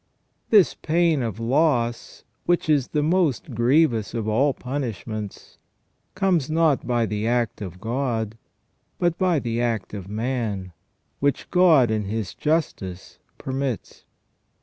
This 0.49 0.73
pain 0.73 1.21
of 1.21 1.39
loss, 1.39 2.23
which 2.47 2.67
is 2.67 2.87
the 2.87 3.03
most 3.03 3.53
grievous 3.53 4.15
of 4.15 4.27
all 4.27 4.51
punishments, 4.51 5.59
comes 6.15 6.49
not 6.49 6.87
by 6.87 7.05
the 7.05 7.27
act 7.27 7.61
of 7.61 7.79
God, 7.79 8.35
but 8.97 9.15
by 9.19 9.37
the 9.37 9.61
act 9.61 9.93
of 9.93 10.09
man, 10.09 10.73
which 11.19 11.51
God 11.51 11.91
in 11.91 12.05
His 12.05 12.33
justice 12.33 13.19
permits. 13.37 14.05